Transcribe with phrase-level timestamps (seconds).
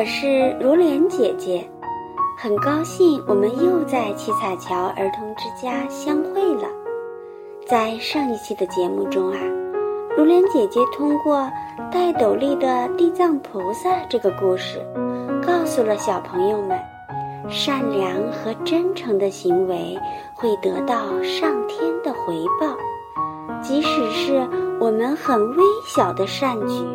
[0.00, 1.62] 我是如莲姐姐，
[2.34, 6.66] 很高兴我们又在七彩桥儿童之家相会了。
[7.66, 9.38] 在上一期的节目中啊，
[10.16, 11.46] 如莲姐姐通过
[11.92, 14.80] 戴斗笠的地藏菩萨这个故事，
[15.46, 16.80] 告诉了小朋友们，
[17.50, 19.98] 善良和真诚的行为
[20.32, 22.74] 会得到上天的回报，
[23.60, 24.48] 即使是
[24.80, 25.62] 我们很微
[25.94, 26.86] 小的善举。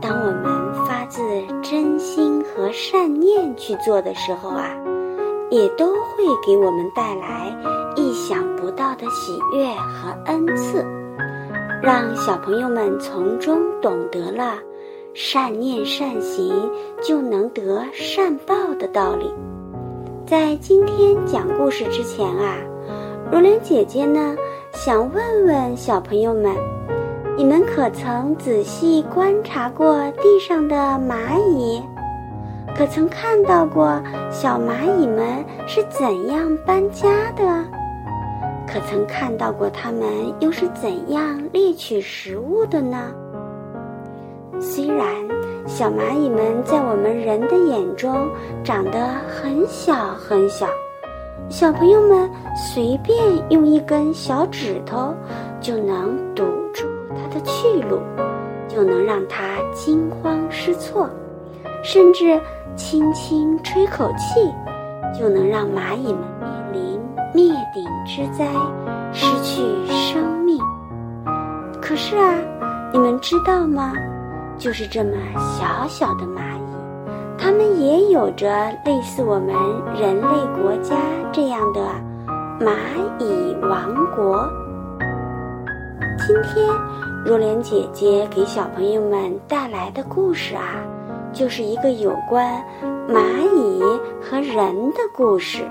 [0.00, 1.22] 当我们发自
[1.62, 4.68] 真心和善念去做的时候啊，
[5.50, 7.54] 也都会给我们带来
[7.96, 10.84] 意想不到的喜悦和恩赐，
[11.82, 14.54] 让小朋友们从中懂得了
[15.14, 16.52] 善念善行
[17.02, 19.32] 就能得善报的道理。
[20.26, 22.56] 在今天讲故事之前啊，
[23.30, 24.36] 若莲姐姐呢
[24.72, 26.54] 想问问小朋友们。
[27.34, 31.82] 你们可曾仔细观察过地上的蚂蚁？
[32.76, 37.44] 可曾看到过小蚂蚁们是怎样搬家的？
[38.66, 40.02] 可曾看到过它们
[40.40, 43.12] 又是怎样猎取食物的呢？
[44.58, 45.06] 虽然
[45.66, 48.28] 小蚂蚁们在我们人的眼中
[48.64, 50.66] 长得很小很小，
[51.48, 53.18] 小朋友们随便
[53.50, 55.14] 用一根小指头
[55.60, 57.28] 就能堵住它。
[57.34, 58.00] 的去路，
[58.68, 61.06] 就能让它惊慌失措；
[61.82, 62.40] 甚至
[62.76, 64.52] 轻轻吹口气，
[65.18, 67.00] 就能让蚂蚁们面临
[67.34, 68.46] 灭顶之灾，
[69.12, 70.58] 失去生命。
[71.80, 72.34] 可是啊，
[72.92, 73.92] 你们知道吗？
[74.56, 76.72] 就是这么小小的蚂蚁，
[77.36, 78.48] 它们也有着
[78.84, 79.54] 类似我们
[80.00, 80.94] 人类国家
[81.32, 81.80] 这样的
[82.64, 82.72] 蚂
[83.18, 84.48] 蚁王国。
[86.26, 86.64] 今天。
[87.24, 90.74] 若莲姐姐给小朋友们带来的故事啊，
[91.32, 92.62] 就是一个有关
[93.08, 93.82] 蚂蚁
[94.20, 95.64] 和人的故事。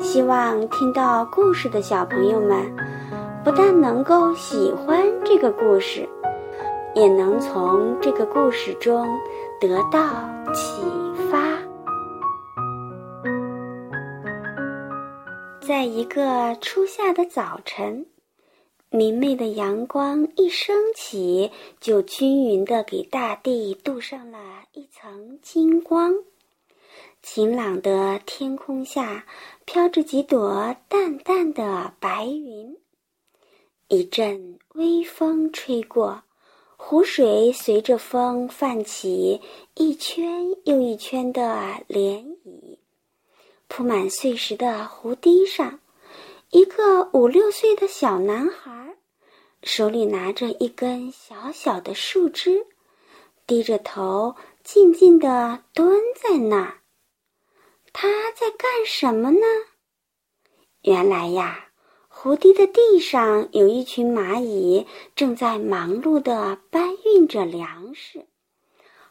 [0.00, 2.58] 希望听到故事的小朋友们，
[3.44, 6.08] 不但能够喜欢这个故事，
[6.94, 9.06] 也能从这个故事中
[9.60, 10.00] 得到
[10.52, 10.82] 启
[11.30, 11.38] 发。
[15.60, 18.04] 在一个初夏的早晨。
[18.94, 24.38] 明媚的阳光一升起，就均匀地给大地镀上了
[24.74, 26.14] 一层金光。
[27.22, 29.24] 晴朗的天空下，
[29.64, 32.76] 飘着几朵淡淡的白云。
[33.88, 36.22] 一阵微风吹过，
[36.76, 39.40] 湖水随着风泛起
[39.74, 42.76] 一圈又一圈的涟漪。
[43.68, 45.80] 铺满碎石的湖堤上，
[46.50, 48.81] 一个五六岁的小男孩。
[49.62, 52.66] 手里拿着一根小小的树枝，
[53.46, 54.34] 低着头，
[54.64, 56.80] 静静地蹲在那儿。
[57.92, 59.46] 他在干什么呢？
[60.82, 61.68] 原来呀，
[62.08, 68.26] 湖堤的地上有一群蚂蚁正在忙碌地搬运着粮食。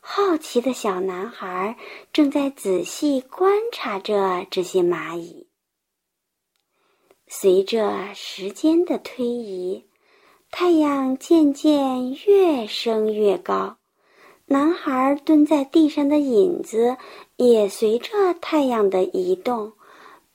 [0.02, 1.78] 好奇的小男孩
[2.12, 5.48] 正在仔细观察着这些蚂蚁。
[7.28, 9.88] 随着时间的推移，
[10.52, 13.78] 太阳渐渐越升越高，
[14.46, 16.98] 男孩蹲在地上的影子
[17.38, 19.72] 也随着太阳的移动，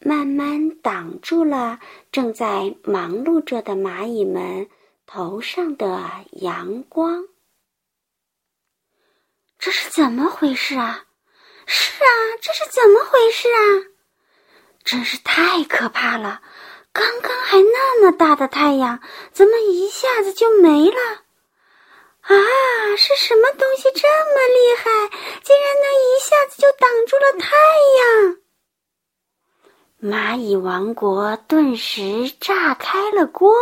[0.01, 1.79] 慢慢挡住了
[2.11, 4.69] 正在忙碌着的蚂蚁们
[5.05, 6.03] 头上的
[6.33, 7.27] 阳光。
[9.59, 11.05] 这是怎么回事啊？
[11.67, 12.09] 是啊，
[12.41, 13.61] 这是怎么回事啊？
[14.83, 16.41] 真是太可怕了！
[16.97, 19.01] 刚刚还那么大的太阳，
[19.31, 20.97] 怎么一下子就没了？
[22.23, 22.35] 啊，
[22.97, 24.91] 是什么东西这么厉害，
[25.43, 27.55] 竟然能一下子就挡住了太
[28.01, 28.37] 阳？
[30.11, 33.55] 蚂蚁王国顿时炸开了锅，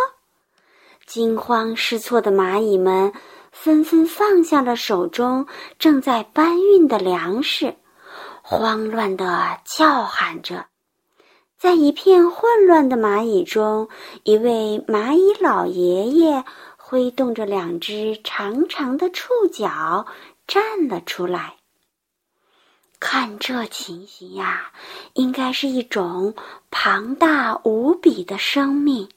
[1.04, 3.12] 惊慌失措的蚂蚁们
[3.50, 5.48] 纷纷放下了手中
[5.80, 7.74] 正在搬运的粮食，
[8.42, 10.66] 慌乱地叫喊着。
[11.64, 13.88] 在一片混乱的蚂蚁中，
[14.22, 16.44] 一位蚂蚁老爷爷
[16.76, 20.04] 挥动着两只长长的触角
[20.46, 21.56] 站了出来。
[23.00, 24.72] 看这情形呀，
[25.14, 26.34] 应该是一种
[26.70, 29.08] 庞大无比的生命，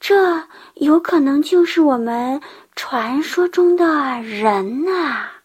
[0.00, 0.44] 这
[0.76, 2.40] 有可能就是我们
[2.74, 5.42] 传说中的人啊。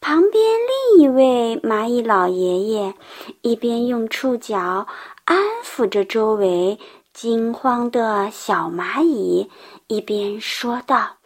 [0.00, 2.92] 旁边另一位蚂蚁老爷爷
[3.40, 4.88] 一边用触角
[5.24, 6.80] 安抚着周围
[7.12, 9.48] 惊慌的小蚂蚁，
[9.86, 11.18] 一边说道：“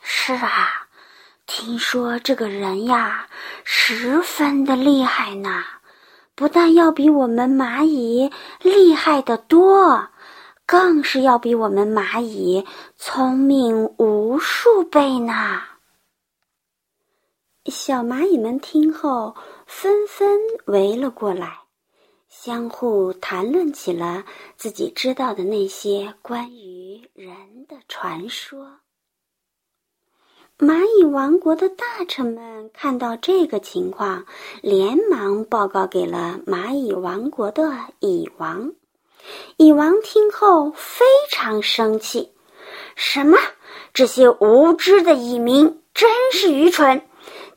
[0.00, 0.86] 是啊，
[1.44, 3.26] 听说这个人呀，
[3.64, 5.64] 十分的厉害呢，
[6.36, 8.30] 不但要比我们蚂蚁
[8.62, 10.06] 厉害得多，
[10.64, 12.64] 更是要比我们蚂蚁
[12.96, 15.62] 聪明无数倍呢。
[17.70, 19.34] 小蚂蚁们听后，
[19.66, 21.60] 纷纷围了过来，
[22.28, 24.24] 相互谈论起了
[24.56, 28.78] 自己知道的那些关于人的传说。
[30.58, 34.24] 蚂蚁王国的大臣们看到这个情况，
[34.60, 38.72] 连忙报告给了蚂蚁王国的蚁王。
[39.56, 42.32] 蚁王听后非常生气
[42.96, 43.36] ：“什么？
[43.92, 47.07] 这些无知的蚁民真是愚蠢，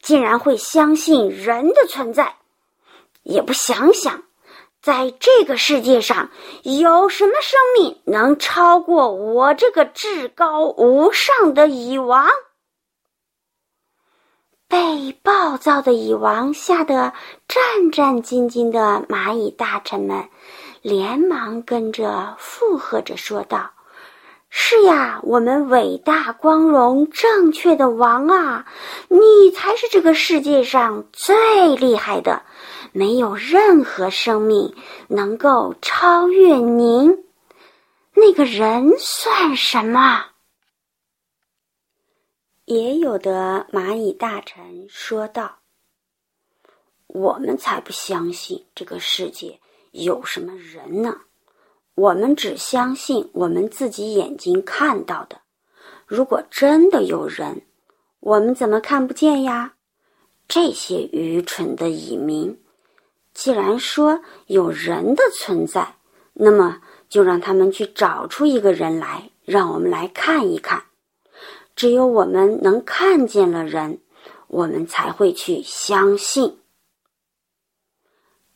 [0.02, 2.36] 竟然会相信人的存在，
[3.24, 4.24] 也不想想，
[4.82, 6.32] 在这个世界上
[6.64, 12.28] 有什么生命能超过我这个至高无上的蚁王？”
[14.68, 17.14] 被暴躁的蚁王吓得
[17.48, 20.30] 战战兢兢的蚂蚁大臣们，
[20.82, 23.72] 连忙跟着附和着说道
[24.54, 28.68] ：“是呀，我们伟大、光荣、正确的王啊，
[29.08, 32.44] 你才是这个世界上最厉害的，
[32.92, 34.76] 没有任何生命
[35.08, 37.24] 能够超越您。
[38.14, 40.26] 那个人算什么？”
[42.66, 45.60] 也有的蚂蚁大臣说道
[47.08, 49.62] ：“我们才不相信这个世界
[49.92, 51.22] 有什么人呢！
[51.96, 55.42] 我们只相信我们自己眼睛看到的。
[56.08, 57.62] 如果真的有人，
[58.20, 59.74] 我们怎么看不见呀？
[60.48, 62.60] 这些愚蠢的蚁民，
[63.34, 65.96] 既然说有人的存在，
[66.34, 70.84] 那么就让他们去找出一个人来，让我们来看一看。”
[71.76, 74.00] 只有我们能看见了人，
[74.48, 76.58] 我们才会去相信。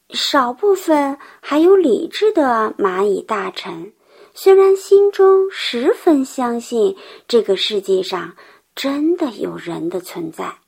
[0.09, 3.93] 少部分还有理智的蚂蚁大臣，
[4.33, 6.95] 虽然心中十分相信
[7.27, 8.35] 这个世界上
[8.75, 10.59] 真的有人的存在，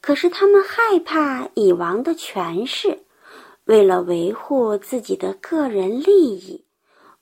[0.00, 3.04] 可是他们害怕蚁王的权势，
[3.64, 6.64] 为了维护自己的个人利益，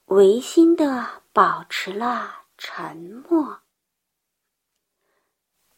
[0.07, 3.59] 违心的保持了沉默。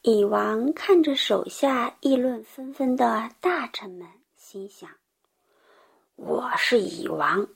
[0.02, 4.06] 蚁王看着手下议论纷纷的大臣们，
[4.36, 4.88] 心想
[6.22, 7.48] ：“我是蚁王，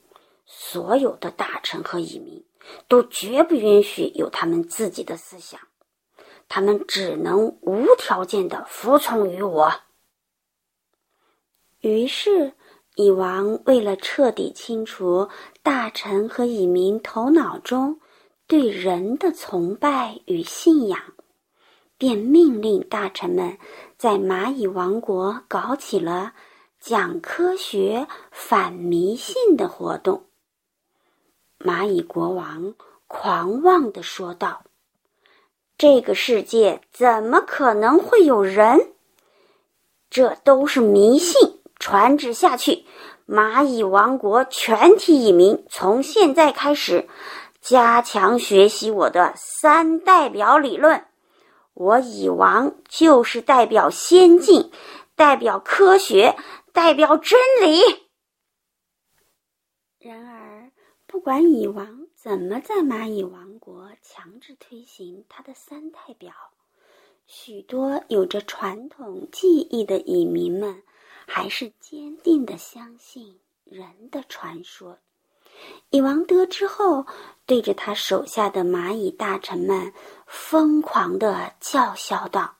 [0.46, 2.42] 所有的大臣和蚁民
[2.88, 5.60] 都绝不允许有他们自己的思想，
[6.48, 9.70] 他们只能无条件的服从于我。”
[11.80, 12.54] 于是，
[12.96, 15.28] 蚁王为了彻底清除
[15.62, 18.00] 大臣和蚁民头脑中
[18.46, 20.98] 对人的崇拜与信仰。
[21.98, 23.56] 便命令大臣们
[23.98, 26.32] 在蚂蚁王国搞起了
[26.86, 30.24] 讲科学、反迷信的活动。
[31.58, 32.74] 蚂蚁国王
[33.06, 34.64] 狂妄地说道
[35.78, 38.92] ：“这个世界怎么可能会有人？
[40.10, 42.84] 这都是迷信，传旨下去！
[43.26, 47.08] 蚂蚁王国全体蚁民从现在开始
[47.62, 51.06] 加强学习我的三代表理论。”
[51.72, 54.70] 我蚁王就是代表先进，
[55.16, 56.36] 代表科学，
[56.72, 57.80] 代表真理。
[59.98, 60.70] 然而，
[61.06, 66.32] 不管蚁王怎么在蚂蚁王国强制推行他的三代表，
[67.26, 70.82] 许多有着传统技艺的蚁民们
[71.26, 74.98] 还是坚定的相信人的传说。
[75.90, 77.06] 蚁王得知后，
[77.46, 79.94] 对着他手下的蚂蚁大臣们
[80.26, 82.56] 疯狂的叫嚣道：“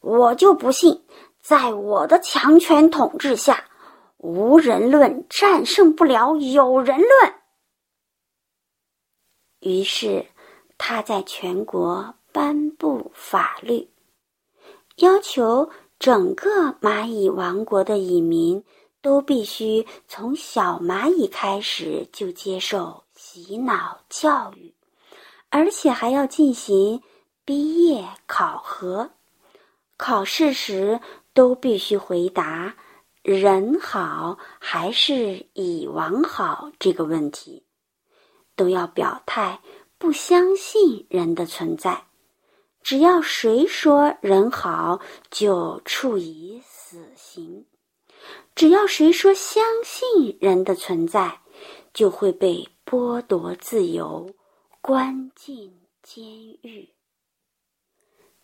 [0.00, 1.04] 我就不信，
[1.42, 3.64] 在我的强权统治下，
[4.16, 7.34] 无人论战胜不了有人论。”
[9.60, 10.26] 于是，
[10.78, 13.90] 他在全国颁布法律，
[14.96, 15.68] 要求
[15.98, 18.64] 整个蚂蚁王国的蚁民。
[19.02, 24.72] 都必须从小蚂蚁开始就接受洗脑教育，
[25.50, 27.02] 而且还要进行
[27.44, 29.10] 毕业考核。
[29.96, 31.00] 考试时
[31.34, 32.76] 都必须回答
[33.22, 37.64] “人好还是蚁王好”这个问题，
[38.54, 39.60] 都要表态
[39.98, 42.04] 不相信人的存在。
[42.82, 47.64] 只要谁说人好，就处以死刑。
[48.54, 51.40] 只要谁说相信人的存在，
[51.94, 54.28] 就会被剥夺自由，
[54.80, 56.24] 关进监
[56.62, 56.91] 狱。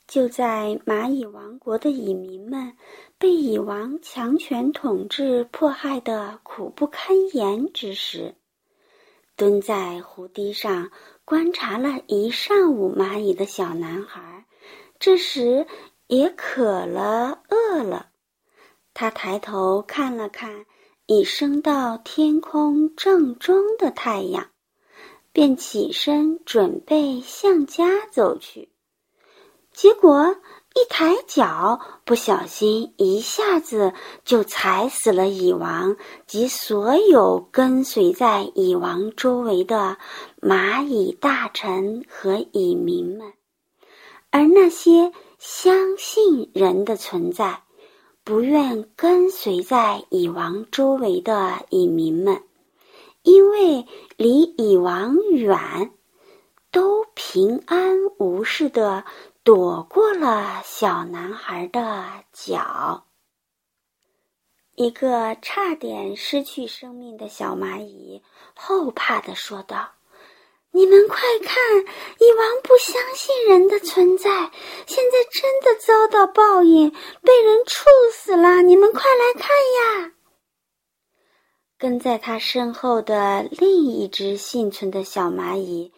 [0.08, 2.72] 就在蚂蚁王国的蚁民们
[3.18, 8.34] 被蚁王强权统治迫害的苦不堪言之时，
[9.36, 10.90] 蹲在湖堤上
[11.26, 14.46] 观察了一上午蚂蚁的小男孩，
[14.98, 15.66] 这时
[16.06, 18.08] 也渴了，饿了。
[18.94, 20.64] 他抬头看了看
[21.04, 24.48] 已升到天空正中的太阳，
[25.32, 28.70] 便起身准备向家走去。
[29.78, 30.34] 结果
[30.74, 33.92] 一抬脚，不小心一下子
[34.24, 39.96] 就踩死了蚁王及所有跟随在蚁王周围的
[40.42, 43.32] 蚂蚁大臣和蚁民们，
[44.32, 47.62] 而那些相信人的存在。
[48.24, 52.42] 不愿跟随在蚁王周围的蚁民们，
[53.22, 55.92] 因为离蚁王远，
[56.70, 59.04] 都平安无事的
[59.48, 63.06] 躲过了小男孩的脚。
[64.74, 68.22] 一个差点失去生命的小蚂蚁
[68.54, 69.92] 后怕的说道。
[70.70, 74.52] 你们快看，蚁王不相信人的存在，
[74.86, 76.90] 现在真的遭到报应，
[77.22, 78.60] 被人处死了。
[78.60, 80.12] 你们快来看呀！
[81.78, 85.90] 跟在他身后的另一只幸存的小蚂蚁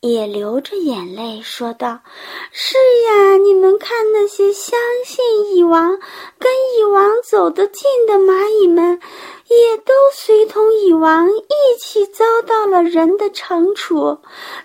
[0.00, 1.98] 也流着眼泪说道
[2.52, 2.76] ：“是
[3.08, 5.98] 呀，你们看那些相信蚁王、
[6.38, 9.00] 跟蚁王走得近的蚂蚁们。”
[9.48, 14.18] 也都随同蚁王一起遭到了人的惩处，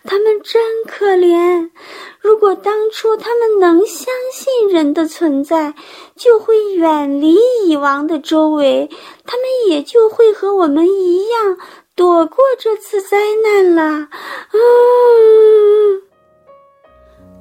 [0.03, 1.71] 他们真可怜。
[2.19, 5.73] 如果当初他们能相信人的存在，
[6.17, 8.89] 就会远离蚁王的周围，
[9.25, 11.57] 他们也就会和我们一样
[11.95, 14.07] 躲过这次灾难了。
[14.51, 16.01] 嗯，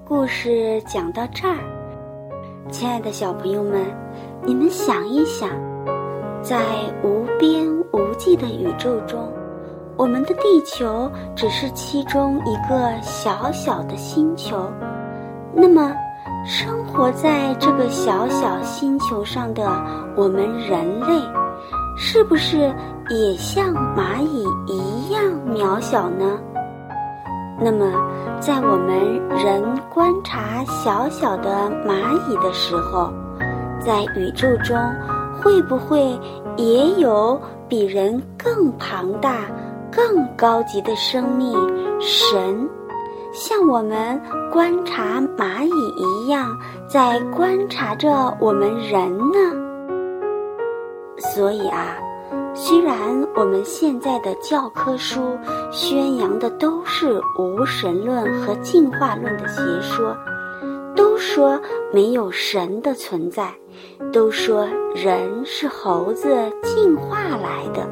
[0.04, 1.56] 故事讲到这儿，
[2.70, 3.82] 亲爱的小朋友们，
[4.44, 5.48] 你们想一想。
[6.42, 6.60] 在
[7.02, 9.32] 无边无际的宇宙中，
[9.96, 14.70] 我们的地球只是其中一个小小的星球。
[15.54, 15.96] 那么，
[16.44, 19.64] 生活在这个小小星球上的
[20.16, 21.22] 我们人类，
[21.96, 22.74] 是不是
[23.12, 26.40] 也像蚂蚁一样渺小呢？
[27.60, 27.92] 那么，
[28.40, 29.62] 在我们人
[29.94, 33.12] 观察小小的蚂蚁的时候，
[33.80, 34.76] 在宇宙中。
[35.42, 36.16] 会不会
[36.56, 39.38] 也有比人更庞大、
[39.90, 41.52] 更高级的生命
[42.00, 42.68] 神，
[43.32, 44.20] 像我们
[44.52, 49.36] 观察蚂蚁一样，在观察着我们人呢？
[51.34, 51.96] 所以啊，
[52.54, 52.96] 虽然
[53.34, 55.38] 我们现在的教科书
[55.70, 60.16] 宣扬的都是无神论和进化论的邪说。
[60.94, 61.58] 都说
[61.92, 63.50] 没有神的存在，
[64.12, 66.28] 都说人是猴子
[66.62, 67.88] 进化来的，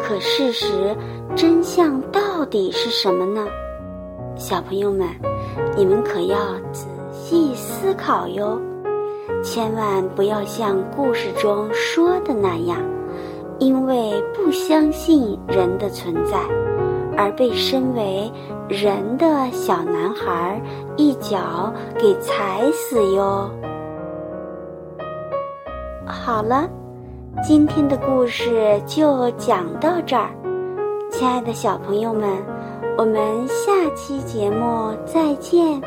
[0.00, 0.96] 可事实
[1.34, 3.44] 真相到底是什么呢？
[4.36, 5.08] 小朋友们，
[5.76, 6.36] 你们可要
[6.70, 8.60] 仔细思考哟，
[9.42, 12.78] 千万不要像故事中说的那样，
[13.64, 16.38] 因为不相信人的存在。
[17.16, 18.28] 而被身为
[18.68, 20.60] 人的小男孩
[20.96, 23.48] 一脚给踩死哟。
[26.04, 26.68] 好了，
[27.40, 30.28] 今天的故事就讲到这儿，
[31.08, 32.28] 亲爱的小朋友们，
[32.98, 35.80] 我们下期节目再见。